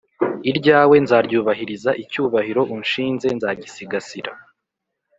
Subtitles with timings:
[0.49, 4.31] iryawe nzaryubahiriza icyubahiro unshinze nzagisigasira,